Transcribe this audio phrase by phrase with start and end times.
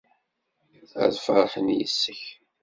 [1.03, 2.21] Ad ferḥen yes-k.